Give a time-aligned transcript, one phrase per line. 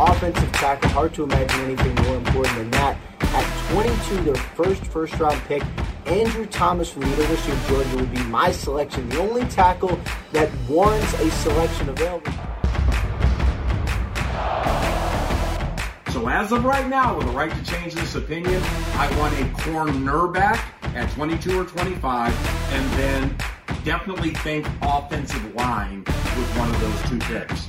[0.00, 0.88] offensive tackle.
[0.90, 2.98] Hard to imagine anything more important than that.
[3.20, 5.62] At 22, their first first round pick,
[6.06, 9.08] Andrew Thomas from the University of Georgia would be my selection.
[9.08, 9.98] The only tackle
[10.32, 12.32] that warrants a selection available.
[16.12, 18.62] So as of right now, with a right to change this opinion,
[18.94, 20.58] I want a cornerback
[20.94, 23.36] at 22 or 25, and then
[23.84, 27.68] definitely think offensive line with one of those two picks.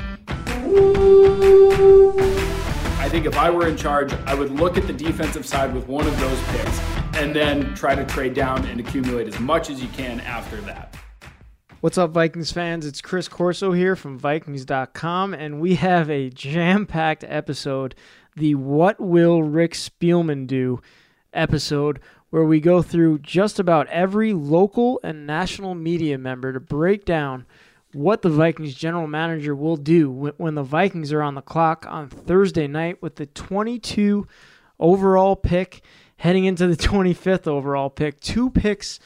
[3.00, 5.87] I think if I were in charge, I would look at the defensive side with
[5.87, 6.79] one of those picks
[7.15, 10.95] and then try to trade down and accumulate as much as you can after that.
[11.82, 12.86] What's up, Vikings fans?
[12.86, 17.95] It's Chris Corso here from Vikings.com, and we have a jam packed episode
[18.36, 20.81] the What Will Rick Spielman Do
[21.33, 27.06] episode, where we go through just about every local and national media member to break
[27.06, 27.45] down
[27.93, 32.08] what the Vikings general manager will do when the Vikings are on the clock on
[32.08, 34.28] Thursday night with the 22
[34.80, 35.82] overall pick
[36.17, 38.20] heading into the 25th overall pick.
[38.20, 39.00] Two picks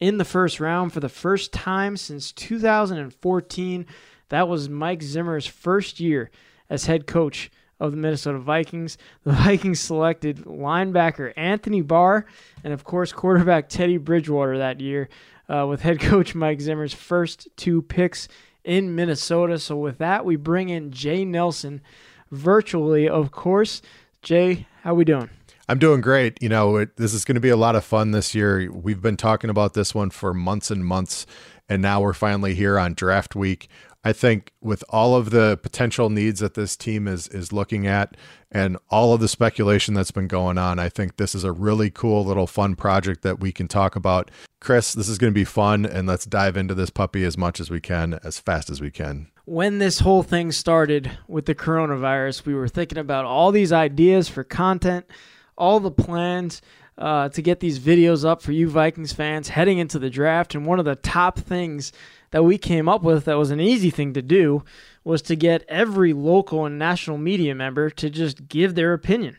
[0.00, 3.86] in the first round for the first time since 2014.
[4.28, 6.30] That was Mike Zimmer's first year
[6.70, 7.50] as head coach
[7.80, 8.98] of the Minnesota Vikings.
[9.24, 12.26] The Vikings selected linebacker Anthony Barr
[12.62, 15.08] and, of course, quarterback Teddy Bridgewater that year
[15.48, 18.28] uh, with head coach Mike Zimmer's first two picks
[18.64, 19.58] in Minnesota.
[19.58, 21.80] So, with that, we bring in Jay Nelson
[22.30, 23.82] virtually, of course.
[24.22, 25.30] Jay, how we doing?
[25.68, 26.42] I'm doing great.
[26.42, 28.70] You know, it, this is going to be a lot of fun this year.
[28.72, 31.26] We've been talking about this one for months and months,
[31.68, 33.68] and now we're finally here on draft week.
[34.08, 38.16] I think with all of the potential needs that this team is is looking at
[38.50, 41.90] and all of the speculation that's been going on, I think this is a really
[41.90, 44.30] cool little fun project that we can talk about.
[44.60, 47.60] Chris, this is going to be fun and let's dive into this puppy as much
[47.60, 49.28] as we can as fast as we can.
[49.44, 54.26] When this whole thing started with the coronavirus, we were thinking about all these ideas
[54.26, 55.04] for content,
[55.58, 56.62] all the plans
[56.96, 60.54] uh, to get these videos up for you Vikings fans heading into the draft.
[60.54, 61.92] And one of the top things
[62.30, 64.64] that we came up with that was an easy thing to do
[65.04, 69.36] was to get every local and national media member to just give their opinion.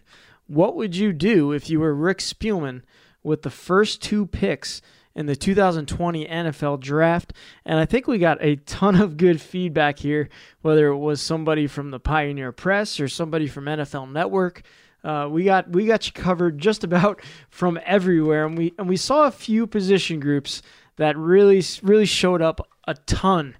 [0.47, 2.81] What would you do if you were Rick Spielman
[3.21, 4.81] with the first two picks
[5.13, 7.33] in the 2020 NFL draft?
[7.65, 10.29] And I think we got a ton of good feedback here,
[10.61, 14.63] whether it was somebody from the Pioneer Press or somebody from NFL Network.
[15.03, 18.97] Uh, we got we got you covered just about from everywhere, and we and we
[18.97, 20.61] saw a few position groups
[20.97, 23.55] that really really showed up a ton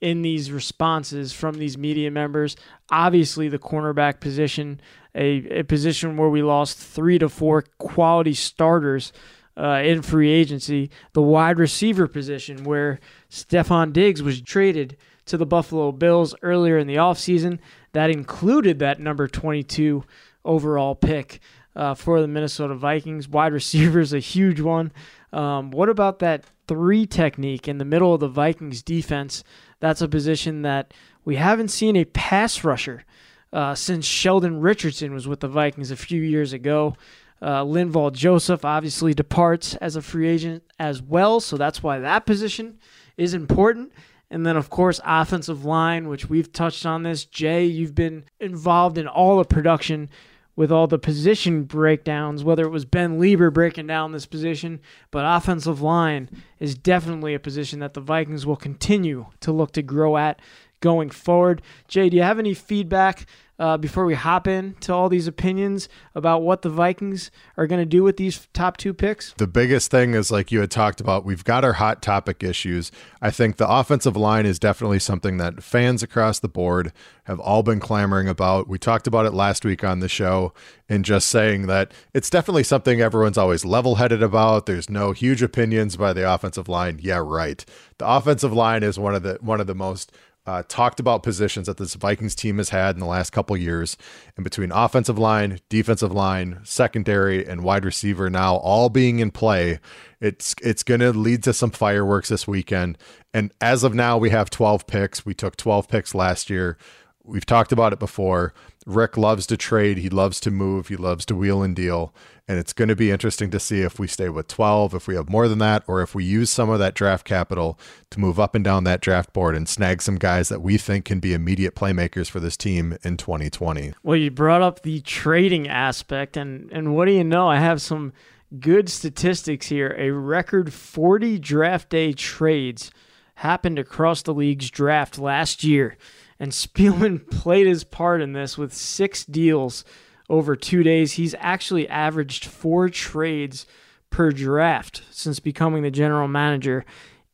[0.00, 2.56] in these responses from these media members.
[2.90, 4.80] Obviously, the cornerback position,
[5.14, 9.12] a, a position where we lost three to four quality starters
[9.56, 10.90] uh, in free agency.
[11.12, 14.96] The wide receiver position, where Stefon Diggs was traded
[15.26, 17.58] to the Buffalo Bills earlier in the offseason.
[17.92, 20.04] That included that number 22
[20.44, 21.40] overall pick
[21.76, 23.28] uh, for the Minnesota Vikings.
[23.28, 24.92] Wide receiver is a huge one.
[25.32, 29.42] Um, what about that three technique in the middle of the Vikings defense?
[29.80, 30.94] That's a position that
[31.24, 33.04] we haven't seen a pass rusher
[33.52, 36.96] uh, since Sheldon Richardson was with the Vikings a few years ago.
[37.42, 42.26] Uh, Linval Joseph obviously departs as a free agent as well, so that's why that
[42.26, 42.78] position
[43.16, 43.92] is important.
[44.30, 47.24] And then, of course, offensive line, which we've touched on this.
[47.24, 50.08] Jay, you've been involved in all the production
[50.56, 55.24] with all the position breakdowns, whether it was Ben Leber breaking down this position, but
[55.24, 60.16] offensive line is definitely a position that the Vikings will continue to look to grow
[60.16, 60.40] at
[60.80, 61.62] going forward.
[61.88, 63.26] Jay, do you have any feedback
[63.58, 67.80] uh, before we hop in to all these opinions about what the Vikings are going
[67.80, 69.32] to do with these top two picks?
[69.34, 72.90] The biggest thing is, like you had talked about, we've got our hot topic issues.
[73.22, 76.92] I think the offensive line is definitely something that fans across the board
[77.24, 78.68] have all been clamoring about.
[78.68, 80.52] We talked about it last week on the show
[80.88, 84.66] and just saying that it's definitely something everyone's always level headed about.
[84.66, 86.98] There's no huge opinions by the offensive line.
[87.00, 87.64] Yeah, right.
[87.98, 90.12] The offensive line is one of the one of the most
[90.46, 93.96] uh, talked about positions that this Vikings team has had in the last couple years,
[94.36, 99.78] and between offensive line, defensive line, secondary, and wide receiver now all being in play,
[100.20, 102.98] it's it's going to lead to some fireworks this weekend.
[103.32, 105.24] And as of now, we have 12 picks.
[105.24, 106.76] We took 12 picks last year.
[107.24, 108.52] We've talked about it before.
[108.86, 109.98] Rick loves to trade.
[109.98, 110.88] He loves to move.
[110.88, 112.14] He loves to wheel and deal.
[112.46, 115.14] And it's going to be interesting to see if we stay with 12, if we
[115.14, 117.78] have more than that, or if we use some of that draft capital
[118.10, 121.06] to move up and down that draft board and snag some guys that we think
[121.06, 123.94] can be immediate playmakers for this team in 2020.
[124.02, 126.36] Well, you brought up the trading aspect.
[126.36, 127.48] And, and what do you know?
[127.48, 128.12] I have some
[128.60, 129.94] good statistics here.
[129.98, 132.90] A record 40 draft day trades
[133.36, 135.96] happened across the league's draft last year
[136.44, 139.82] And Spielman played his part in this with six deals
[140.28, 141.12] over two days.
[141.12, 143.64] He's actually averaged four trades
[144.10, 146.84] per draft since becoming the general manager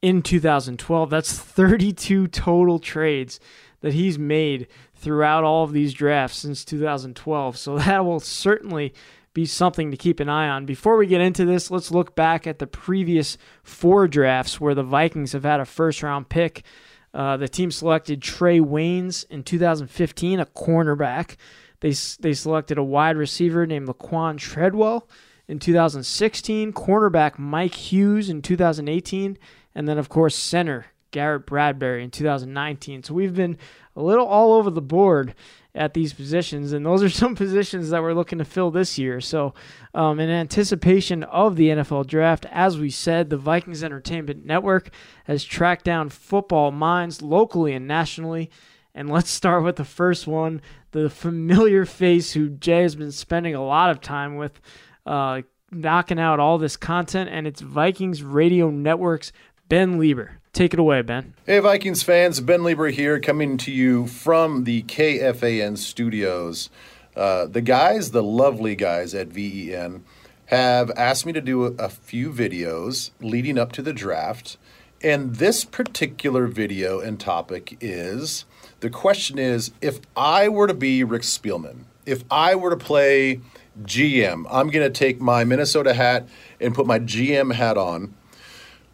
[0.00, 1.10] in 2012.
[1.10, 3.40] That's 32 total trades
[3.80, 7.56] that he's made throughout all of these drafts since 2012.
[7.56, 8.94] So that will certainly
[9.34, 10.66] be something to keep an eye on.
[10.66, 14.84] Before we get into this, let's look back at the previous four drafts where the
[14.84, 16.62] Vikings have had a first round pick.
[17.12, 21.36] Uh, the team selected Trae Waynes in 2015, a cornerback.
[21.80, 25.08] They, they selected a wide receiver named Laquan Treadwell
[25.48, 29.36] in 2016, cornerback Mike Hughes in 2018,
[29.74, 33.02] and then, of course, center Garrett Bradbury in 2019.
[33.02, 33.58] So we've been
[33.96, 35.34] a little all over the board
[35.74, 39.20] at these positions, and those are some positions that we're looking to fill this year.
[39.20, 39.54] So,
[39.94, 44.90] um, in anticipation of the NFL draft, as we said, the Vikings Entertainment Network
[45.24, 48.50] has tracked down football minds locally and nationally.
[48.94, 50.60] And let's start with the first one
[50.92, 54.60] the familiar face who Jay has been spending a lot of time with,
[55.06, 59.32] uh, knocking out all this content, and it's Vikings Radio Network's
[59.68, 60.39] Ben Leber.
[60.52, 61.34] Take it away, Ben.
[61.46, 62.40] Hey, Vikings fans.
[62.40, 66.70] Ben Leber here, coming to you from the KFAN studios.
[67.14, 70.04] Uh, the guys, the lovely guys at VEN,
[70.46, 74.56] have asked me to do a, a few videos leading up to the draft.
[75.02, 78.44] And this particular video and topic is
[78.80, 83.40] the question is if I were to be Rick Spielman, if I were to play
[83.82, 86.28] GM, I'm going to take my Minnesota hat
[86.60, 88.14] and put my GM hat on.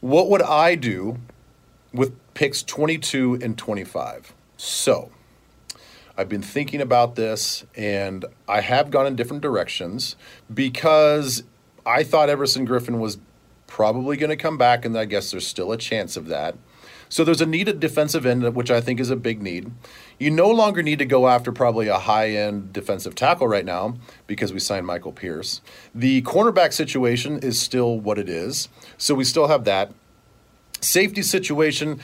[0.01, 1.19] What would I do
[1.93, 4.33] with picks 22 and 25.
[4.57, 5.11] So,
[6.17, 10.17] I've been thinking about this and I have gone in different directions
[10.53, 11.43] because
[11.85, 13.19] I thought Everson Griffen was
[13.67, 16.57] probably going to come back, and I guess there's still a chance of that.
[17.09, 19.71] So there's a needed defensive end, which I think is a big need.
[20.19, 23.97] You no longer need to go after probably a high end defensive tackle right now
[24.27, 25.61] because we signed Michael Pierce.
[25.95, 28.69] The cornerback situation is still what it is.
[28.99, 29.93] So we still have that
[30.81, 32.01] safety situation,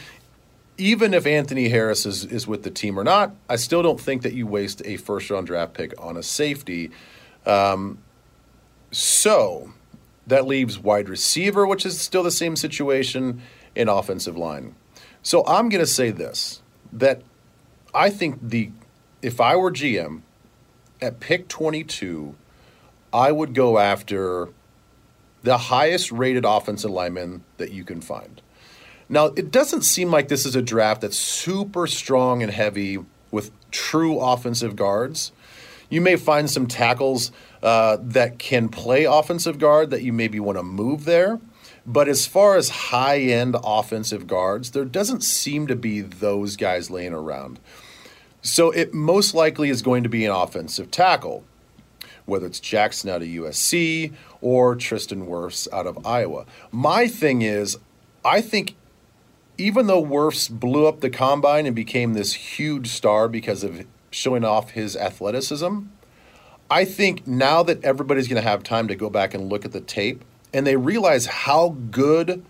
[0.79, 4.23] even if Anthony Harris is, is with the team or not, I still don't think
[4.23, 6.91] that you waste a first round draft pick on a safety.
[7.47, 7.99] Um,
[8.91, 9.73] so
[10.27, 13.43] that leaves wide receiver, which is still the same situation,
[13.75, 14.75] in offensive line.
[15.23, 16.61] So I'm going to say this
[16.93, 17.23] that
[17.95, 18.71] I think the
[19.23, 20.23] if I were GM
[21.01, 22.35] at pick 22,
[23.13, 24.49] I would go after
[25.43, 28.43] the highest rated offensive lineman that you can find.
[29.09, 32.99] Now, it doesn't seem like this is a draft that's super strong and heavy
[33.31, 35.33] with true offensive guards.
[35.91, 37.33] You may find some tackles
[37.63, 41.41] uh, that can play offensive guard that you maybe want to move there.
[41.85, 46.91] But as far as high end offensive guards, there doesn't seem to be those guys
[46.91, 47.59] laying around.
[48.41, 51.45] So it most likely is going to be an offensive tackle,
[52.25, 56.47] whether it's Jackson out of USC or Tristan Wirfs out of Iowa.
[56.71, 57.79] My thing is,
[58.25, 58.75] I think
[59.59, 64.45] even though Wirfs blew up the combine and became this huge star because of showing
[64.45, 65.81] off his athleticism,
[66.71, 69.73] I think now that everybody's going to have time to go back and look at
[69.73, 72.45] the tape and they realize how good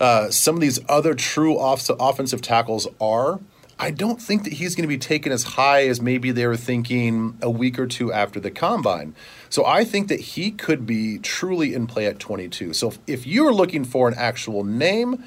[0.00, 3.40] uh, some of these other true off- offensive tackles are,
[3.78, 6.56] I don't think that he's going to be taken as high as maybe they were
[6.56, 9.14] thinking a week or two after the combine.
[9.50, 12.72] So I think that he could be truly in play at 22.
[12.72, 15.24] So if, if you're looking for an actual name,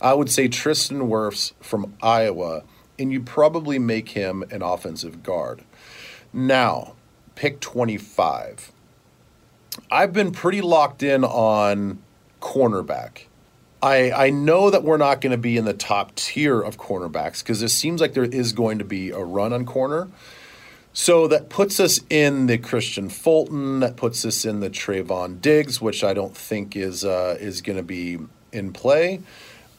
[0.00, 2.62] I would say Tristan Wirfs from Iowa,
[2.98, 5.64] and you probably make him an offensive guard.
[6.32, 6.94] Now,
[7.34, 8.72] pick 25.
[9.90, 12.02] I've been pretty locked in on
[12.40, 13.24] cornerback.
[13.80, 17.42] I, I know that we're not going to be in the top tier of cornerbacks
[17.42, 20.08] because it seems like there is going to be a run on corner.
[20.92, 23.78] So that puts us in the Kristian Fulton.
[23.80, 27.76] That puts us in the Trevon Diggs, which I don't think is uh, is going
[27.76, 28.18] to be
[28.52, 29.20] in play.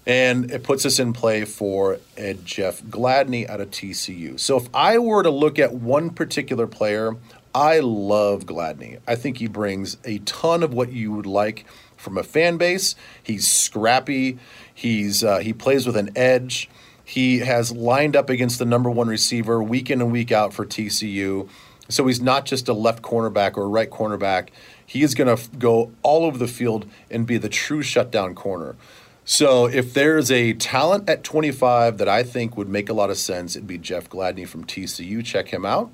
[0.06, 4.40] And it puts us in play for Ed Jeff Gladney out of TCU.
[4.40, 7.16] So if I were to look at one particular player,
[7.54, 9.00] I love Gladney.
[9.08, 11.66] I think he brings a ton of what you would like
[11.98, 12.96] from a fan base.
[13.22, 14.40] He's scrappy.
[14.74, 16.70] He's uh, he plays with an edge.
[17.04, 20.66] He has lined up against the number one receiver week in and week out for
[20.66, 21.50] TCU.
[21.90, 24.50] So he's not just a left cornerback or a right cornerback.
[24.86, 28.76] He is going to go all over the field and be the true shutdown corner.
[29.32, 33.18] So if there's a talent at 25 that I think would make a lot of
[33.18, 35.24] sense, it'd be Jeff Gladney from TCU.
[35.24, 35.92] Check him out.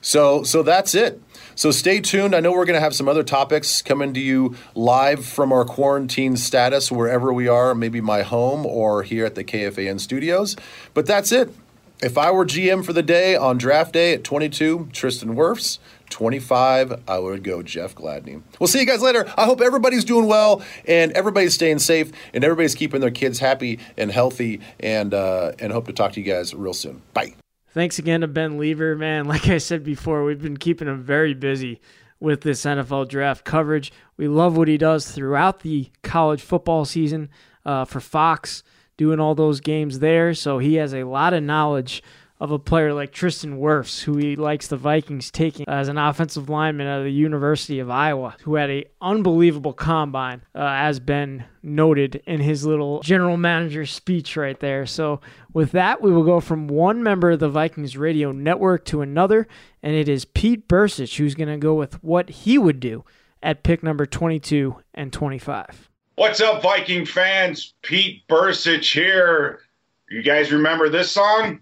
[0.00, 1.20] So so that's it.
[1.54, 2.34] So stay tuned.
[2.34, 5.66] I know we're going to have some other topics coming to you live from our
[5.66, 10.56] quarantine status wherever we are, maybe my home or here at the KFAN studios.
[10.94, 11.54] But that's it.
[12.00, 15.78] If I were GM for the day on draft day at 22, Tristan Wirfs.
[16.10, 18.42] 25, I would go Jeff Gladney.
[18.58, 19.26] We'll see you guys later.
[19.36, 23.78] I hope everybody's doing well and everybody's staying safe and everybody's keeping their kids happy
[23.96, 27.02] and healthy and uh, and hope to talk to you guys real soon.
[27.14, 27.34] Bye.
[27.72, 29.26] Thanks again to Ben Leber, man.
[29.26, 31.80] Like I said before, we've been keeping him very busy
[32.20, 33.92] with this NFL draft coverage.
[34.16, 37.28] We love what he does throughout the college football season
[37.64, 38.62] uh, for Fox,
[38.96, 40.34] doing all those games there.
[40.34, 42.02] So he has a lot of knowledge
[42.40, 46.48] of a player like Tristan Wirfs, who he likes the Vikings taking as an offensive
[46.48, 51.44] lineman out of the University of Iowa, who had a unbelievable combine, uh, as Ben
[51.62, 54.86] noted in his little general manager speech right there.
[54.86, 55.20] So
[55.52, 59.48] with that, we will go from one member of the Vikings radio network to another,
[59.82, 63.04] and it is Pete Bercich who's going to go with what he would do
[63.42, 65.90] at pick number 22 and 25.
[66.16, 67.74] What's up, Viking fans?
[67.82, 69.60] Pete Bercich here.
[70.10, 71.60] You guys remember this song?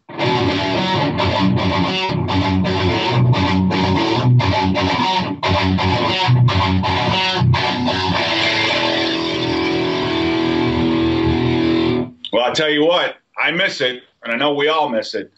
[12.33, 15.33] Well, I'll tell you what, I miss it, and I know we all miss it.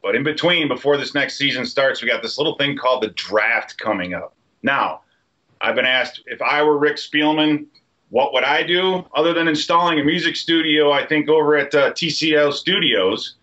[0.00, 3.08] But in between, before this next season starts, we got this little thing called the
[3.08, 4.36] draft coming up.
[4.62, 5.00] Now,
[5.60, 7.66] I've been asked if I were Rick Spielman,
[8.10, 10.92] what would I do other than installing a music studio?
[10.92, 13.36] I think over at uh, TCL Studios,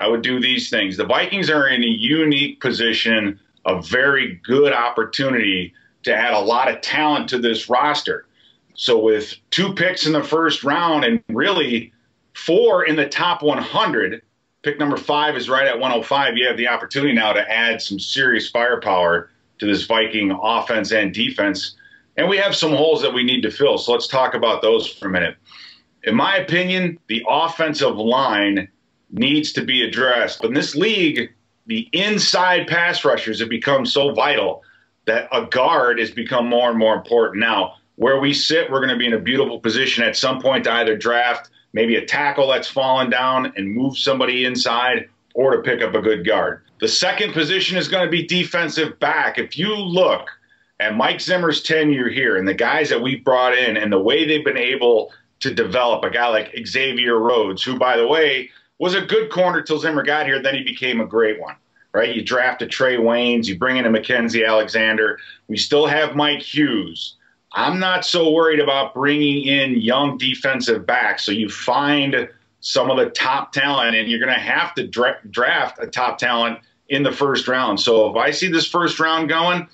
[0.00, 0.96] I would do these things.
[0.96, 6.68] The Vikings are in a unique position, a very good opportunity to add a lot
[6.68, 8.26] of talent to this roster.
[8.74, 11.92] So, with two picks in the first round and really
[12.34, 14.22] four in the top 100,
[14.62, 16.36] pick number five is right at 105.
[16.36, 21.14] You have the opportunity now to add some serious firepower to this Viking offense and
[21.14, 21.75] defense.
[22.16, 23.78] And we have some holes that we need to fill.
[23.78, 25.36] So, let's talk about those for a minute.
[26.04, 28.68] In my opinion, the offensive line
[29.10, 30.40] needs to be addressed.
[30.40, 31.32] But in this league,
[31.66, 34.62] the inside pass rushers have become so vital
[35.06, 37.40] that a guard has become more and more important.
[37.40, 40.64] Now, where we sit, we're going to be in a beautiful position at some point
[40.64, 45.62] to either draft maybe a tackle that's fallen down and move somebody inside or to
[45.62, 46.62] pick up a good guard.
[46.80, 49.38] The second position is going to be defensive back.
[49.38, 50.30] If you look
[50.80, 54.26] at Mike Zimmer's tenure here and the guys that we've brought in and the way
[54.26, 58.94] they've been able to develop a guy like Xavier Rhodes, who, by the way, was
[58.94, 60.40] a good corner till Zimmer got here.
[60.40, 61.56] Then he became a great one,
[61.92, 62.14] right?
[62.14, 65.18] You draft a Trae Waynes, you bring in a Mackensie Alexander.
[65.48, 67.16] We still have Mike Hughes.
[67.52, 71.24] I'm not so worried about bringing in young defensive backs.
[71.24, 72.28] So you find
[72.60, 76.18] some of the top talent, and you're going to have to dra- draft a top
[76.18, 77.80] talent in the first round.
[77.80, 79.68] So if I see this first round going,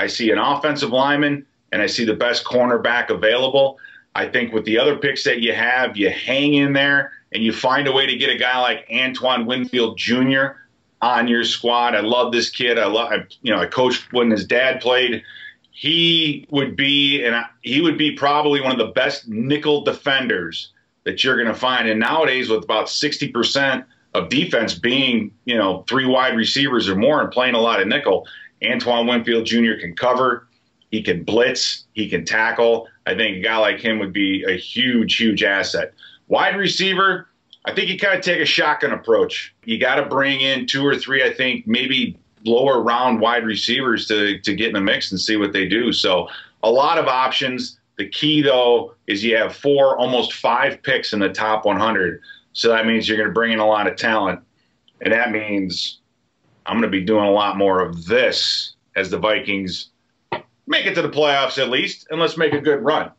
[0.00, 3.78] I see an offensive lineman and I see the best cornerback available.
[4.14, 7.52] I think with the other picks that you have, you hang in there and you
[7.52, 10.56] find a way to get a guy like Antoine Winfield Jr.
[11.02, 11.94] on your squad.
[11.94, 12.78] I love this kid.
[12.78, 13.10] I love,
[13.42, 15.22] you know, I coached when his dad played.
[15.70, 20.72] He would be, and he would be probably one of the best nickel defenders
[21.04, 21.86] that you're going to find.
[21.88, 27.20] And nowadays, with about 60% of defense being, you know, three wide receivers or more
[27.20, 28.26] and playing a lot of nickel,
[28.64, 29.74] Antoine Winfield Jr.
[29.80, 30.46] can cover.
[30.90, 31.84] He can blitz.
[31.92, 32.88] He can tackle.
[33.06, 35.94] I think a guy like him would be a huge, huge asset.
[36.28, 37.28] Wide receiver,
[37.64, 39.54] I think you kind of take a shotgun approach.
[39.64, 44.06] You got to bring in two or three, I think, maybe lower round wide receivers
[44.08, 45.92] to, to get in the mix and see what they do.
[45.92, 46.28] So
[46.62, 47.78] a lot of options.
[47.98, 52.22] The key, though, is you have four, almost five picks in the top 100.
[52.54, 54.40] So that means you're going to bring in a lot of talent.
[55.02, 55.99] And that means
[56.70, 59.88] I'm going to be doing a lot more of this as the Vikings
[60.68, 63.10] make it to the playoffs at least, and let's make a good run.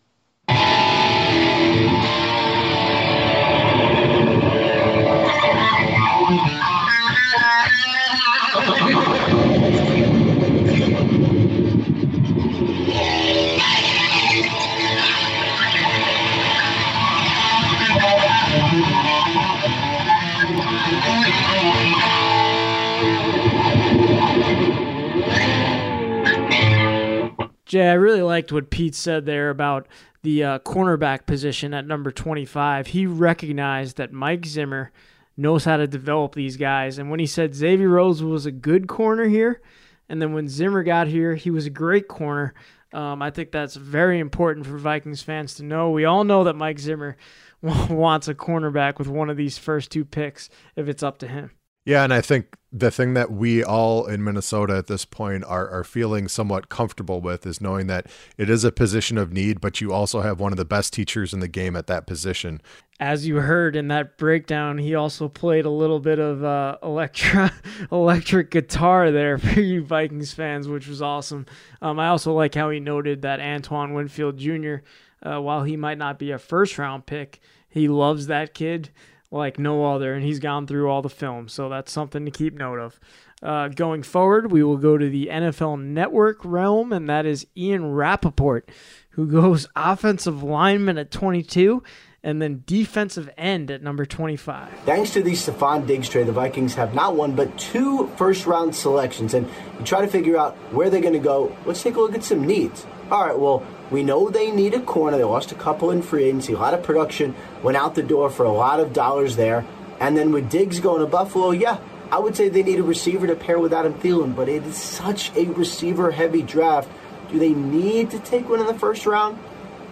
[27.71, 29.87] Jay, I really liked what Pete said there about
[30.23, 32.87] the uh, cornerback position at number 25.
[32.87, 34.91] He recognized that Mike Zimmer
[35.37, 36.97] knows how to develop these guys.
[36.97, 39.61] And when he said Xavier Rhodes was a good corner here,
[40.09, 42.53] and then when Zimmer got here, he was a great corner.
[42.91, 45.91] Um, I think that's very important for Vikings fans to know.
[45.91, 47.15] We all know that Mike Zimmer
[47.61, 51.51] wants a cornerback with one of these first two picks if it's up to him.
[51.83, 55.67] Yeah, and I think the thing that we all in Minnesota at this point are,
[55.69, 58.07] are feeling somewhat comfortable with is knowing that
[58.38, 61.33] it is a position of need, but you also have one of the best teachers
[61.33, 62.61] in the game at that position.
[63.00, 66.77] As you heard in that breakdown, he also played a little bit of uh,
[67.91, 71.47] electric guitar there for you Vikings fans, which was awesome.
[71.81, 74.75] Um, I also like how he noted that Antoine Winfield Jr.,
[75.23, 78.91] uh, while he might not be a first round pick, he loves that kid
[79.31, 82.53] like no other, and he's gone through all the film, so that's something to keep
[82.53, 83.00] note of.
[83.41, 87.91] Uh, going forward, we will go to the NFL Network realm, and that is Ian
[87.93, 88.69] Rapoport,
[89.11, 91.81] who goes offensive lineman at 22
[92.23, 94.69] and then defensive end at number 25.
[94.85, 98.75] Thanks to the Stefon Diggs trade, the Vikings have not one but two first round
[98.75, 99.47] selections, and
[99.79, 101.55] you try to figure out where they're going to go.
[101.65, 102.85] Let's take a look at some needs.
[103.11, 105.17] All right, well, we know they need a corner.
[105.17, 106.53] They lost a couple in free agency.
[106.53, 109.65] A lot of production went out the door for a lot of dollars there.
[109.99, 111.77] And then with Diggs going to Buffalo, yeah,
[112.09, 114.77] I would say they need a receiver to pair with Adam Thielen, but it is
[114.77, 116.89] such a receiver heavy draft.
[117.29, 119.37] Do they need to take one in the first round?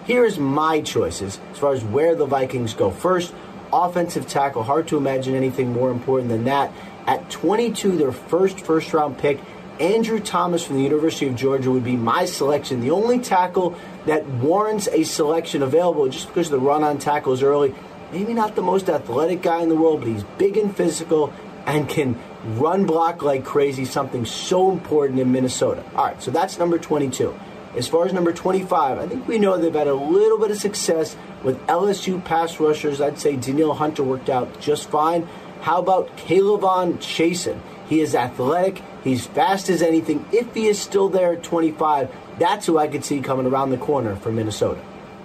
[0.05, 2.89] Here's my choices as far as where the Vikings go.
[2.89, 3.33] First,
[3.73, 4.63] offensive tackle.
[4.63, 6.71] Hard to imagine anything more important than that.
[7.05, 9.41] At 22, their first first round pick.
[9.79, 12.81] Andrew Thomas from the University of Georgia would be my selection.
[12.81, 17.73] The only tackle that warrants a selection available just because the run on tackles early.
[18.11, 21.33] Maybe not the most athletic guy in the world, but he's big and physical
[21.65, 25.83] and can run block like crazy, something so important in Minnesota.
[25.95, 27.33] All right, so that's number 22.
[27.77, 30.57] As far as number 25, I think we know they've had a little bit of
[30.57, 32.99] success with LSU pass rushers.
[32.99, 35.27] I'd say Danielle Hunter worked out just fine.
[35.61, 37.61] How about K'Lavon Chaisson?
[37.89, 38.83] He is athletic.
[39.03, 40.23] He's fast as anything.
[40.31, 43.77] If he is still there at 25, that's who I could see coming around the
[43.77, 44.79] corner for Minnesota.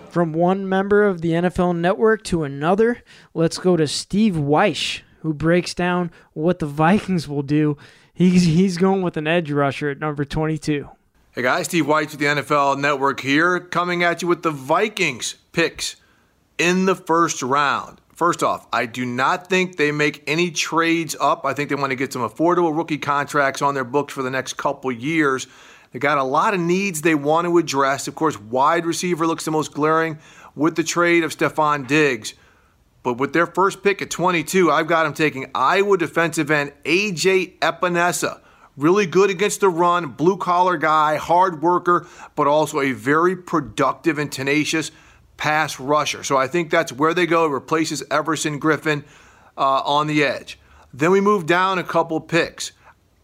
[0.09, 3.02] From one member of the NFL network to another,
[3.35, 7.76] let's go to Steve Wyche, who breaks down what the Vikings will do.
[8.14, 10.88] He's, he's going with an edge rusher at number 22.
[11.33, 15.35] Hey guys, Steve Wyche with the NFL Network here, coming at you with the Vikings
[15.52, 15.97] picks
[16.56, 18.00] in the first round.
[18.14, 21.44] First off, I do not think they make any trades up.
[21.44, 24.30] I think they want to get some affordable rookie contracts on their books for the
[24.30, 25.49] next couple years.
[25.90, 28.07] They got a lot of needs they want to address.
[28.07, 30.18] Of course, wide receiver looks the most glaring
[30.55, 32.35] with the trade of Stefon Diggs.
[33.03, 37.59] But with their first pick at 22, I've got them taking Iowa defensive end AJ
[37.59, 38.40] Epenesa.
[38.77, 44.18] Really good against the run, blue collar guy, hard worker, but also a very productive
[44.18, 44.92] and tenacious
[45.37, 46.23] pass rusher.
[46.23, 47.47] So I think that's where they go.
[47.47, 49.05] It replaces Everson Griffen
[49.57, 50.59] uh, on the edge.
[50.92, 52.73] Then we move down a couple picks.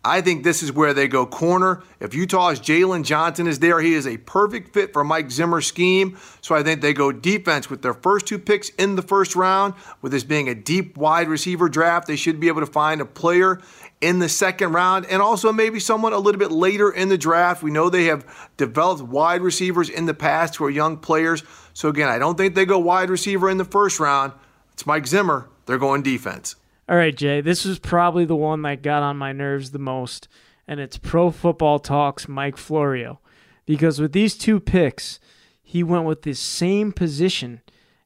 [0.02, 1.82] I think this is where they go corner.
[2.00, 6.16] If Utah's Jaylon Johnson is there, he is a perfect fit for Mike Zimmer's scheme.
[6.40, 9.74] So I think they go defense with their first two picks in the first round.
[10.00, 13.04] With this being a deep wide receiver draft, they should be able to find a
[13.04, 13.60] player
[14.00, 17.62] in the second round and also maybe someone a little bit later in the draft.
[17.62, 18.24] We know they have
[18.56, 21.42] developed wide receivers in the past who are young players.
[21.74, 24.32] So again, I don't think they go wide receiver in the first round.
[24.72, 25.50] It's Mike Zimmer.
[25.66, 26.56] They're going defense.
[26.90, 30.26] All right, Jay, this was probably the one that got on my nerves the most,
[30.66, 33.20] and it's Pro Football Talks Mike Florio.
[33.64, 35.20] Because with these two picks,
[35.62, 37.60] he went with the same position,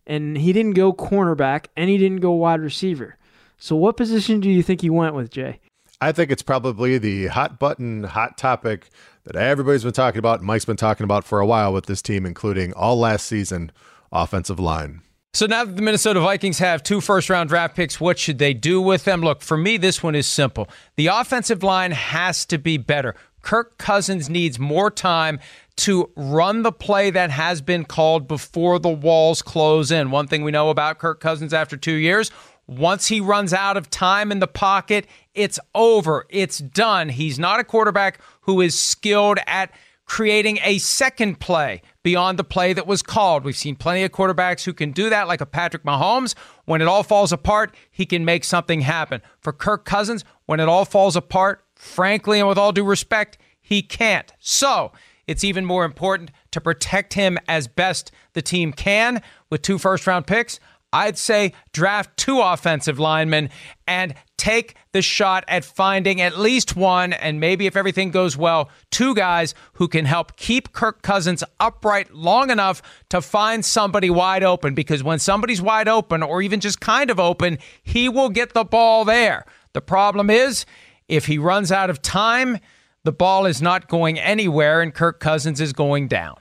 [0.07, 3.16] and he didn't go cornerback and he didn't go wide receiver.
[3.57, 5.61] So, what position do you think he went with, Jay?
[6.03, 8.90] I think it's probably the hot button, hot topic
[9.25, 10.42] that everybody's been talking about.
[10.42, 13.73] Mike's been talking about for a while with this team, including all last season
[14.12, 15.01] offensive line.
[15.35, 18.55] So now that the Minnesota Vikings have two first round draft picks, what should they
[18.55, 19.20] do with them?
[19.20, 20.68] Look, for me, this one is simple.
[20.94, 23.16] The offensive line has to be better.
[23.42, 25.40] Kirk Cousins needs more time
[25.77, 30.12] to run the play that has been called before the walls close in.
[30.12, 32.31] One thing we know about Kirk Cousins after two years
[32.66, 36.27] once he runs out of time in the pocket, it's over.
[36.31, 37.09] It's done.
[37.11, 39.70] He's not a quarterback who is skilled at
[40.07, 43.45] creating a second play beyond the play that was called.
[43.45, 46.35] We've seen plenty of quarterbacks who can do that, like a Patrick Mahomes.
[46.64, 49.23] When it all falls apart, he can make something happen.
[49.40, 53.83] For Kirk Cousins, when it all falls apart, frankly and with all due respect, he
[53.83, 54.33] can't.
[54.38, 54.93] So
[55.27, 60.07] it's even more important to protect him as best the team can with two first
[60.07, 60.61] round picks.
[60.93, 63.51] I'd say draft two offensive linemen
[63.87, 68.70] and take the shot at finding at least one, and maybe if everything goes well,
[68.90, 74.44] two guys who can help keep Kirk Cousins upright long enough to find somebody wide
[74.44, 74.75] open.
[74.75, 78.64] Because when somebody's wide open, or even just kind of open, he will get the
[78.64, 79.44] ball there.
[79.73, 80.66] The problem is,
[81.09, 82.59] if he runs out of time,
[83.05, 86.37] the ball is not going anywhere, and Kirk Cousins is going down.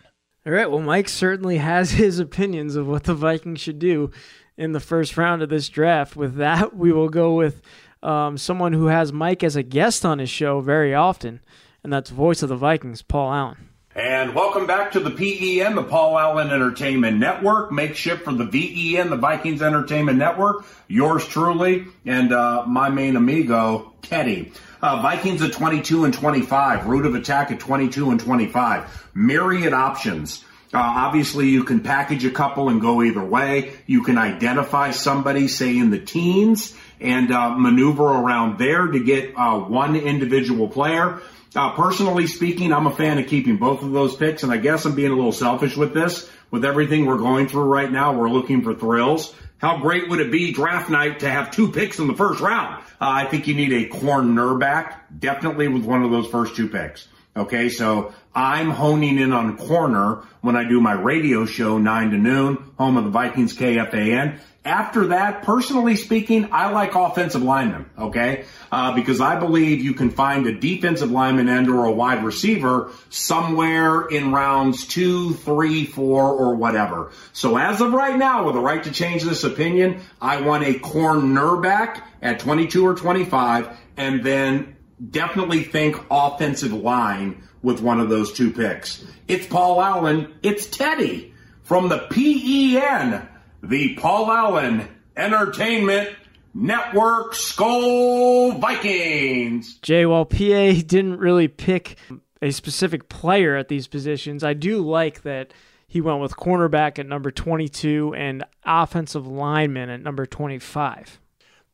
[0.46, 0.70] All right.
[0.70, 4.12] Well, Mike certainly has his opinions of what the Vikings should do
[4.58, 6.16] in the first round of this draft.
[6.16, 7.62] With that, we will go with
[8.02, 11.42] um, someone who has Mike as a guest on his show very often,
[11.84, 13.70] and that's voice of the Vikings, Paul Allen.
[13.96, 19.12] And welcome back to the PEN, the Paul Allen Entertainment Network, makeshift for the VEN,
[19.12, 20.66] the Vikings Entertainment Network.
[20.88, 24.52] Yours truly, and uh, my main amigo, Teddy.
[24.82, 29.10] Uh, Vikings at 22 and 25, route of attack at 22 and 25.
[29.14, 30.44] Myriad options.
[30.74, 33.74] Uh, obviously, you can package a couple and go either way.
[33.86, 39.34] You can identify somebody, say in the teens, and uh, maneuver around there to get
[39.38, 41.22] uh, one individual player.
[41.56, 44.86] Uh, personally speaking, I'm a fan of keeping both of those picks, and I guess
[44.86, 46.30] I'm being a little selfish with this.
[46.50, 49.34] With everything we're going through right now, we're looking for thrills.
[49.58, 52.84] How great would it be draft night to have two picks in the first round?
[53.00, 57.08] Uh, I think you need a cornerback, definitely with one of those first two picks.
[57.36, 62.18] Okay, so I'm honing in on corner when I do my radio show, 9 to
[62.18, 64.40] noon, home of the Vikings KFAN.
[64.66, 68.46] After that, personally speaking, I like offensive linemen, okay?
[68.72, 72.92] Uh, because I believe you can find a defensive lineman and or a wide receiver
[73.10, 77.12] somewhere in rounds two, three, four, or whatever.
[77.34, 80.76] So as of right now, with the right to change this opinion, I want a
[80.76, 84.78] cornerback at 22 or 25, and then
[85.12, 89.04] definitely think offensive line with one of those two picks.
[89.28, 90.32] It's Paul Allen.
[90.44, 93.28] It's Teddy from the PEN
[93.64, 96.10] the Paul Allen Entertainment
[96.54, 99.76] Network Skol Vikings.
[99.76, 101.98] Jay, while PA didn't really pick
[102.42, 105.54] a specific player at these positions, I do like that
[105.88, 111.20] he went with cornerback at number 22 and offensive lineman at number 25.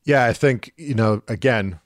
[0.03, 1.79] Yeah, I think, you know, again,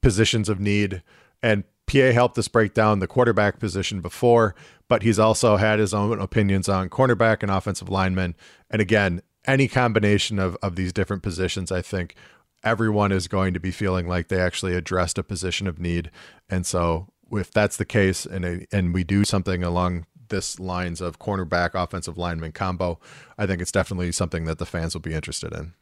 [0.00, 1.02] positions of need
[1.42, 4.54] and PA helped us break down the quarterback position before,
[4.88, 8.36] but he's also had his own opinions on cornerback and offensive lineman.
[8.70, 12.14] And again, any combination of, of these different positions, I think
[12.62, 16.12] everyone is going to be feeling like they actually addressed a position of need.
[16.48, 21.18] And so if that's the case and, and we do something along this lines of
[21.18, 23.00] cornerback offensive lineman combo,
[23.36, 25.72] I think it's definitely something that the fans will be interested in.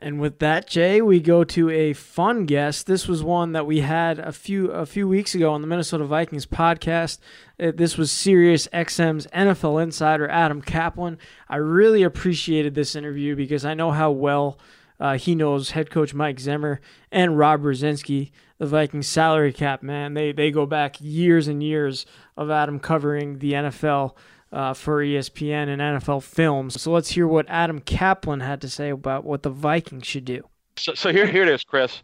[0.00, 2.86] And with that, Jay, we go to a fun guest.
[2.86, 6.04] This was one that we had a few a few weeks ago on the Minnesota
[6.04, 7.18] Vikings podcast.
[7.58, 11.18] Uh, this was Sirius XM's NFL insider Adam Caplan.
[11.48, 14.60] I really appreciated this interview because I know how well
[15.00, 16.80] uh, he knows head coach Mike Zimmer
[17.10, 20.14] and Rob Brzezinski, the Vikings salary cap man.
[20.14, 22.06] They they go back years and years
[22.36, 24.14] of Adam covering the NFL
[24.52, 26.80] uh, for ESPN and NFL Films.
[26.80, 30.48] So let's hear what Adam Caplan had to say about what the Vikings should do.
[30.76, 32.02] So, so here, here it is, Chris.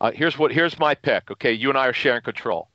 [0.00, 1.30] Uh, here's what here's my pick.
[1.30, 2.68] Okay, you and I are sharing control.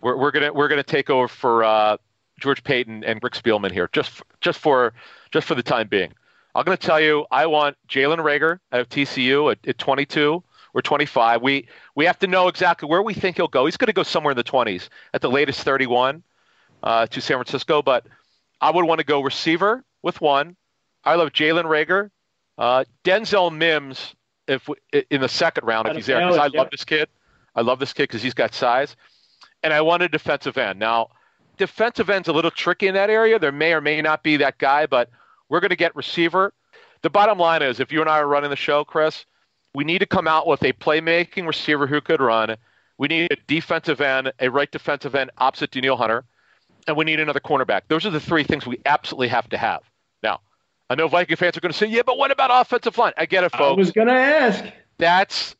[0.00, 1.96] We're, we're gonna we're gonna take over for uh,
[2.38, 4.92] George Paton and Rick Spielman here, just just for
[5.30, 6.12] just for the time being.
[6.54, 10.42] I'm gonna tell you, I want Jalen Reagor out of TCU at, at 22
[10.74, 11.42] or 25.
[11.42, 13.64] We we have to know exactly where we think he'll go.
[13.64, 16.22] He's going to go somewhere in the 20s at the latest 31
[16.82, 18.06] uh, to San Francisco, but
[18.60, 20.56] I would want to go receiver with one.
[21.04, 22.10] I love Jalen Reagor,
[22.58, 24.14] uh, Denzel Mims
[24.46, 24.68] if
[25.10, 27.08] in the second round if he's there because I love this kid.
[27.54, 28.96] I love this kid because he's got size,
[29.62, 30.78] and I want a defensive end.
[30.78, 31.08] Now,
[31.56, 33.38] defensive end's a little tricky in that area.
[33.38, 35.10] There may or may not be that guy, but
[35.48, 36.52] we're going to get receiver.
[37.02, 39.24] The bottom line is, if you and I are running the show, Chris,
[39.74, 42.56] we need to come out with a playmaking receiver who could run.
[42.96, 46.24] We need a defensive end, a right defensive end opposite Danielle Hunter
[46.88, 47.82] and we need another cornerback.
[47.88, 49.82] Those are the three things we absolutely have to have.
[50.22, 50.40] Now,
[50.90, 53.12] I know Viking fans are going to say, yeah, but what about offensive line?
[53.16, 53.76] I get it, folks.
[53.76, 54.64] I was going to ask.
[54.96, 55.54] That's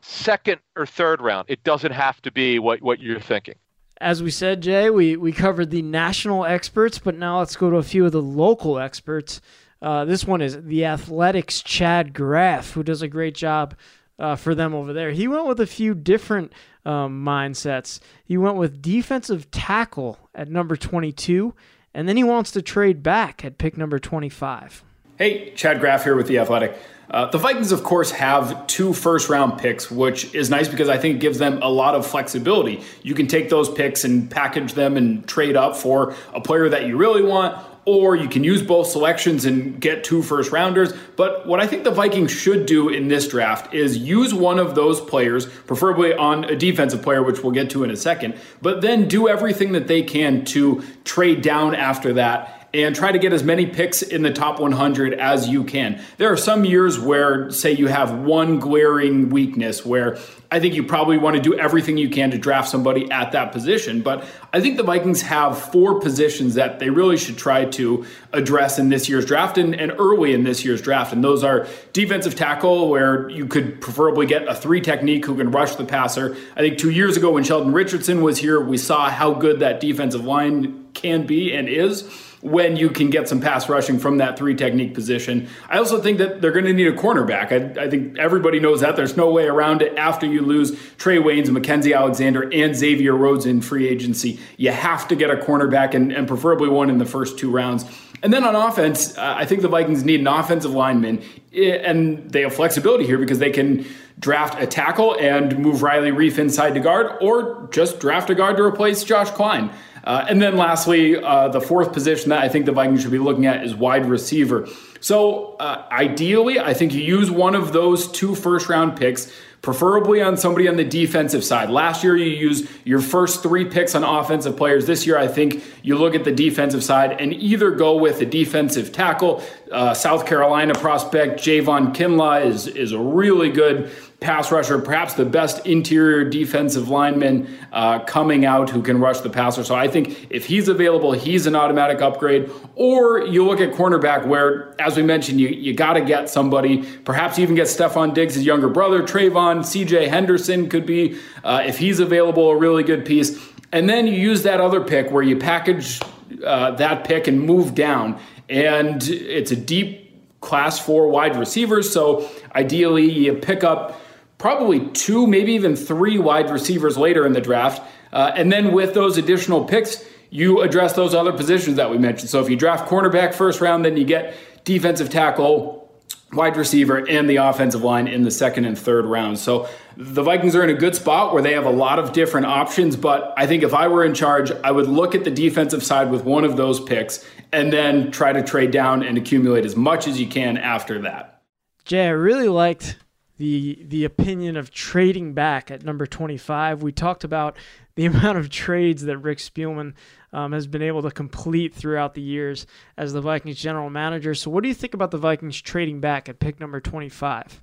[0.00, 1.46] second or third round.
[1.48, 3.56] It doesn't have to be what, what you're thinking.
[4.00, 7.76] As we said, Jay, we, we covered the national experts, but now let's go to
[7.76, 9.42] a few of the local experts.
[9.82, 13.74] Uh, this one is the Athletic's Chad Graff, who does a great job
[14.20, 15.10] uh, for them over there.
[15.10, 16.52] He went with a few different
[16.84, 18.00] um, mindsets.
[18.24, 21.54] He went with defensive tackle at number 22,
[21.94, 24.84] and then he wants to trade back at pick number 25.
[25.16, 26.78] Hey, Chad Graff here with The Athletic.
[27.10, 30.96] Uh, the Vikings, of course, have two first round picks, which is nice because I
[30.96, 32.82] think it gives them a lot of flexibility.
[33.02, 36.86] You can take those picks and package them and trade up for a player that
[36.86, 40.92] you really want, or you can use both selections and get two first rounders.
[41.16, 44.74] But what I think the Vikings should do in this draft is use one of
[44.74, 48.80] those players, preferably on a defensive player, which we'll get to in a second, but
[48.80, 53.32] then do everything that they can to trade down after that and try to get
[53.32, 56.00] as many picks in the top 100 as you can.
[56.18, 60.18] There are some years where, say, you have one glaring weakness where
[60.52, 63.52] I think you probably want to do everything you can to draft somebody at that
[63.52, 64.02] position.
[64.02, 68.78] But I think the Vikings have four positions that they really should try to address
[68.78, 71.12] in this year's draft and, and early in this year's draft.
[71.12, 75.50] And those are defensive tackle, where you could preferably get a three technique who can
[75.52, 76.36] rush the passer.
[76.56, 79.80] I think two years ago when Sheldon Richardson was here, we saw how good that
[79.80, 84.38] defensive line can be and is when you can get some pass rushing from that
[84.38, 85.48] three technique position.
[85.68, 87.52] I also think that they're going to need a cornerback.
[87.52, 88.96] I, I, think everybody knows that.
[88.96, 93.44] There's no way around it after you lose Trae Waynes, Mackensie Alexander, and Xavier Rhodes
[93.44, 94.40] in free agency.
[94.56, 97.84] You have to get a cornerback and, and preferably one in the first two rounds.
[98.22, 101.22] And then on offense, uh, I think the Vikings need an offensive lineman,
[101.54, 103.86] and they have flexibility here because they can
[104.18, 108.56] draft a tackle and move Riley Reiff inside to guard, or just draft a guard
[108.58, 109.70] to replace Josh Kline.
[110.04, 113.18] Uh, and then lastly, uh, the fourth position that I think the Vikings should be
[113.18, 114.66] looking at is wide receiver.
[115.00, 119.32] So uh, ideally, I think you use one of those two first round picks,
[119.62, 121.70] preferably on somebody on the defensive side.
[121.70, 124.86] Last year, you used your first three picks on offensive players.
[124.86, 128.26] This year, I think you look at the defensive side and either go with a
[128.26, 129.42] defensive tackle.
[129.70, 135.24] Uh, South Carolina prospect Javon Kinlaw is, is a really good pass rusher, perhaps the
[135.24, 139.64] best interior defensive lineman uh, coming out who can rush the passer.
[139.64, 142.50] So I think if he's available, he's an automatic upgrade.
[142.74, 146.82] Or you look at cornerback, where, as we mentioned, you, you got to get somebody,
[147.00, 151.98] perhaps even get Stefon Diggs' younger brother, Trevon, CJ Henderson could be, uh, if he's
[151.98, 153.38] available, a really good piece.
[153.72, 156.00] And then you use that other pick where you package
[156.44, 158.20] uh, that pick and move down.
[158.48, 161.90] And it's a deep class four wide receivers.
[161.90, 164.00] So ideally, you pick up
[164.40, 167.82] probably two, maybe even three wide receivers later in the draft.
[168.12, 172.30] Uh, and then with those additional picks, you address those other positions that we mentioned.
[172.30, 175.92] So if you draft cornerback first round, then you get defensive tackle,
[176.32, 179.42] wide receiver, and the offensive line in the second and third rounds.
[179.42, 182.46] So the Vikings are in a good spot where they have a lot of different
[182.46, 182.96] options.
[182.96, 186.10] But I think if I were in charge, I would look at the defensive side
[186.10, 190.08] with one of those picks and then try to trade down and accumulate as much
[190.08, 191.42] as you can after that.
[191.84, 192.96] Jay, I really liked
[193.40, 196.82] the the opinion of trading back at number 25.
[196.82, 197.56] We talked about
[197.96, 199.94] the amount of trades that Rick Spielman
[200.32, 204.34] um, has been able to complete throughout the years as the Vikings general manager.
[204.34, 207.62] So, what do you think about the Vikings trading back at pick number 25?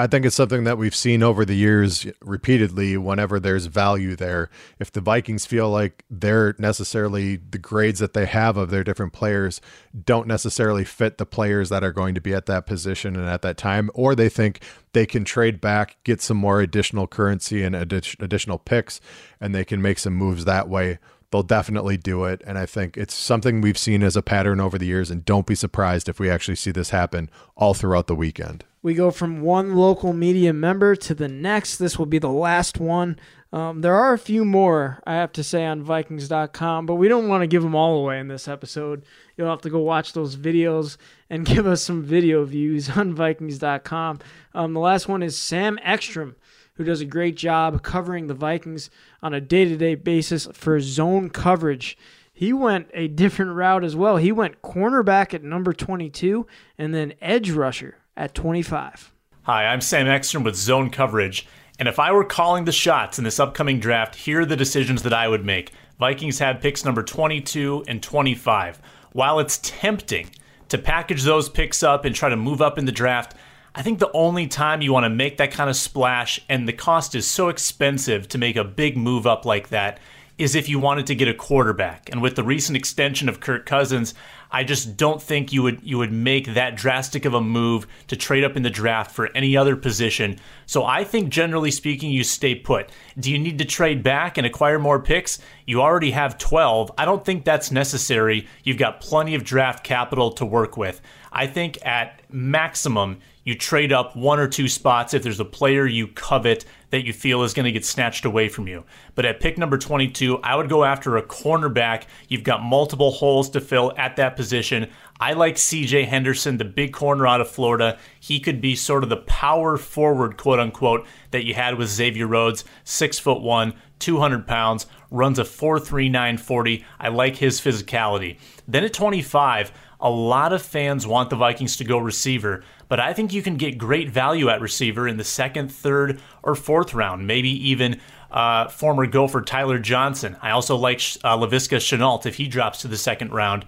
[0.00, 4.48] I think it's something that we've seen over the years repeatedly whenever there's value there.
[4.78, 9.12] If the Vikings feel like they're necessarily the grades that they have of their different
[9.12, 9.60] players
[10.06, 13.42] don't necessarily fit the players that are going to be at that position and at
[13.42, 14.62] that time, or they think
[14.94, 19.02] they can trade back, get some more additional currency and additional picks,
[19.38, 20.98] and they can make some moves that way
[21.30, 22.42] they'll definitely do it.
[22.46, 25.10] And I think it's something we've seen as a pattern over the years.
[25.12, 28.64] And don't be surprised if we actually see this happen all throughout the weekend.
[28.82, 31.76] We go from one local media member to the next.
[31.76, 33.18] This will be the last one.
[33.52, 37.28] Um, there are a few more, I have to say, on Vikings.com, but we don't
[37.28, 39.04] want to give them all away in this episode.
[39.36, 40.96] You'll have to go watch those videos
[41.28, 44.20] and give us some video views on Vikings.com.
[44.54, 46.36] Um, the last one is Sam Ekstrom
[46.80, 48.88] who does a great job covering the Vikings
[49.22, 51.98] on a day to day basis for zone coverage.
[52.32, 54.16] He went a different route as well.
[54.16, 56.46] He went cornerback at number 22
[56.78, 59.12] and then edge rusher at 25.
[59.44, 61.46] Hi, I'm Sam Ekstrom with Zone Coverage.
[61.78, 65.02] And if I were calling the shots in this upcoming draft, here are the decisions
[65.04, 65.72] that I would make.
[65.98, 68.82] Vikings have picks number 22 and 25.
[69.12, 70.28] While it's tempting
[70.68, 73.34] to package those picks up and try to move up in the draft,
[73.74, 76.74] I think the only time you want to make that kind of splash, and the
[76.74, 79.98] cost is so expensive to make a big move up like that,
[80.36, 82.10] is if you wanted to get a quarterback.
[82.10, 84.12] And with the recent extension of Kirk Cousins,
[84.52, 88.16] I just don't think you would you would make that drastic of a move to
[88.16, 90.38] trade up in the draft for any other position.
[90.66, 92.90] So I think generally speaking you stay put.
[93.18, 95.38] Do you need to trade back and acquire more picks?
[95.66, 96.92] You already have 12.
[96.98, 98.48] I don't think that's necessary.
[98.64, 101.00] You've got plenty of draft capital to work with.
[101.32, 105.86] I think at maximum you trade up one or two spots if there's a player
[105.86, 108.84] you covet that you feel is going to get snatched away from you.
[109.14, 112.04] But at pick number 22, I would go after a cornerback.
[112.28, 114.90] You've got multiple holes to fill at that position.
[115.18, 117.98] I like CJ Henderson, the big corner out of Florida.
[118.18, 122.26] He could be sort of the power forward, quote unquote, that you had with Xavier
[122.26, 126.84] Rhodes, six foot one, 200 pounds, runs a 4.3940.
[126.98, 128.38] I like his physicality.
[128.66, 133.12] Then at 25, a lot of fans want the Vikings to go receiver, but I
[133.12, 137.24] think you can get great value at receiver in the second, third, or fourth round,
[137.24, 138.00] maybe even
[138.32, 140.36] uh, former Gopher Tyler Johnson.
[140.42, 143.64] I also like uh, Laviska Shenault if he drops to the second round.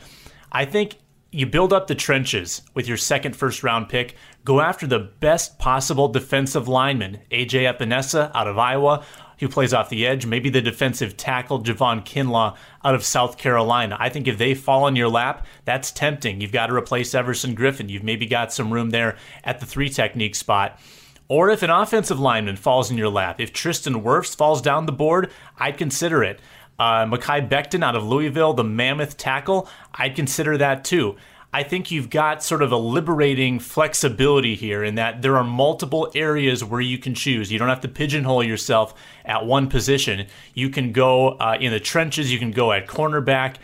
[0.50, 0.96] I think
[1.30, 4.16] you build up the trenches with your second first round pick.
[4.44, 9.04] Go after the best possible defensive lineman, AJ Epenesa out of Iowa,
[9.42, 10.24] who plays off the edge.
[10.24, 13.96] Maybe the defensive tackle, Javon Kinlaw out of South Carolina.
[13.98, 16.40] I think if they fall in your lap, that's tempting.
[16.40, 17.90] You've got to replace Everson Griffen.
[17.90, 20.78] You've maybe got some room there at the three technique spot.
[21.26, 24.92] Or if an offensive lineman falls in your lap, if Tristan Wirfs falls down the
[24.92, 26.38] board, I'd consider it.
[26.78, 31.16] Uh, Mekhi Becton out of Louisville, the mammoth tackle, I'd consider that too.
[31.54, 36.10] I think you've got sort of a liberating flexibility here in that there are multiple
[36.14, 37.52] areas where you can choose.
[37.52, 38.94] You don't have to pigeonhole yourself
[39.26, 40.28] at one position.
[40.54, 43.56] You can go uh, in the trenches, you can go at cornerback,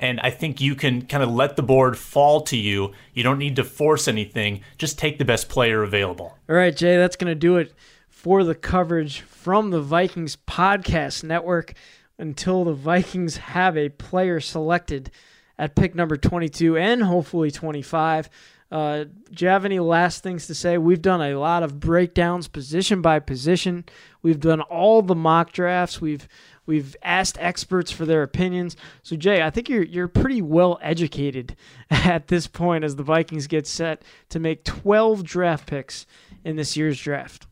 [0.00, 2.92] and I think you can kind of let the board fall to you.
[3.12, 6.38] You don't need to force anything, just take the best player available.
[6.48, 7.74] All right, Jay, that's going to do it
[8.08, 11.74] for the coverage from the Vikings Podcast Network
[12.18, 15.10] until the Vikings have a player selected
[15.58, 18.28] at pick number 22 and hopefully 25.
[18.70, 20.76] Uh, do you have any last things to say?
[20.76, 23.84] We've done a lot of breakdowns, position by position.
[24.22, 26.00] We've done all the mock drafts.
[26.00, 26.26] We've
[26.66, 28.76] we've asked experts for their opinions.
[29.04, 31.54] So Jay, I think you're you're pretty well educated
[31.90, 36.06] at this point as the Vikings get set to make 12 draft picks
[36.44, 37.46] in this year's draft.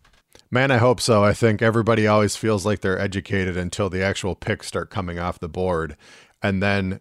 [0.51, 1.25] Man, I hope so.
[1.25, 5.39] I think everybody always feels like they're educated until the actual picks start coming off
[5.39, 5.97] the board.
[6.43, 7.01] And then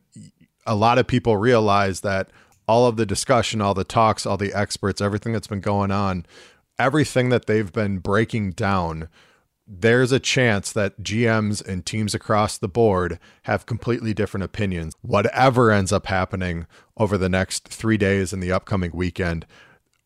[0.66, 2.30] a lot of people realize that
[2.68, 6.26] all of the discussion, all the talks, all the experts, everything that's been going on,
[6.80, 9.10] everything that they've been breaking down,
[9.66, 14.94] there's a chance that GMs and teams across the board have completely different opinions.
[15.02, 19.46] Whatever ends up happening over the next three days and the upcoming weekend,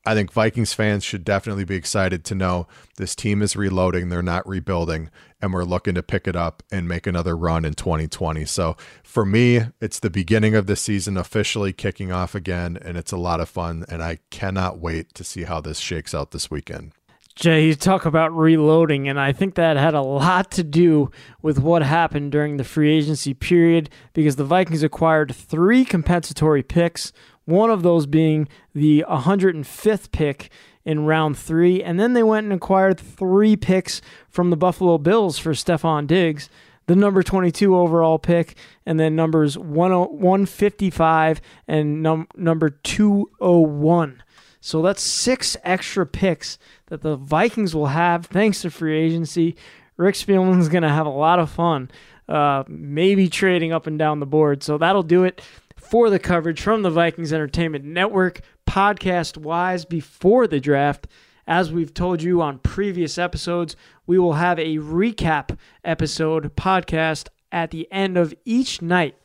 [0.07, 2.65] I think Vikings fans should definitely be excited to know
[2.95, 5.09] this team is reloading, they're not rebuilding,
[5.41, 8.45] and we're looking to pick it up and make another run in 2020.
[8.45, 13.11] So for me, it's the beginning of the season officially kicking off again, and it's
[13.11, 13.83] a lot of fun.
[13.89, 16.93] And I cannot wait to see how this shakes out this weekend.
[17.35, 21.59] Jay, you talk about reloading, and I think that had a lot to do with
[21.59, 27.11] what happened during the free agency period because the Vikings acquired three compensatory picks,
[27.47, 30.51] one of those being the 105th pick
[30.83, 31.81] in round three.
[31.81, 36.49] And then they went and acquired three picks from the Buffalo Bills for Stefon Diggs,
[36.87, 44.23] the number 22 overall pick, and then numbers 155 and num- number 201.
[44.59, 49.55] So that's six extra picks that the Vikings will have thanks to free agency.
[49.95, 51.89] Rick Spielman's going to have a lot of fun,
[52.27, 54.63] uh, maybe trading up and down the board.
[54.63, 55.41] So that'll do it
[55.89, 61.07] for the coverage from the Vikings Entertainment Network, podcast wise, before the draft.
[61.47, 67.71] As we've told you on previous episodes, we will have a recap episode podcast at
[67.71, 69.15] the end of each night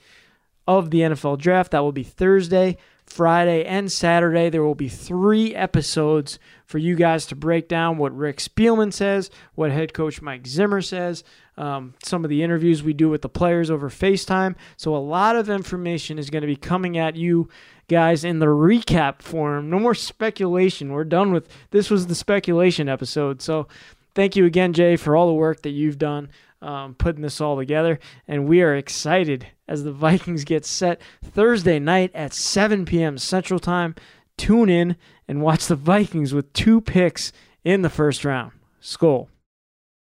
[0.69, 1.73] of the NFL draft.
[1.73, 2.77] That will be Thursday,
[3.13, 4.49] Friday, and Saturday.
[4.49, 9.31] There will be three episodes for you guys to break down what Rick Spielman says,
[9.55, 11.23] what head coach Mike Zimmer says,
[11.59, 14.55] um, some of the interviews we do with the players over FaceTime.
[14.79, 17.51] So, a lot of information is going to be coming at you
[17.87, 19.69] guys in the recap form.
[19.69, 20.93] No more speculation.
[20.93, 23.43] We're done with this, was the speculation episode.
[23.43, 23.69] So,
[24.15, 26.31] thank you again, Jay, for all the work that you've done.
[26.63, 27.99] Um, putting this all together,
[28.29, 33.19] and we are excited as the Vikings get set Thursday night at 7 p.m.
[33.19, 33.97] Central Time.
[34.37, 34.97] Tune in
[35.27, 37.33] and watch the Vikings with two picks
[37.65, 38.53] in the first round.
[38.81, 39.27] Skol.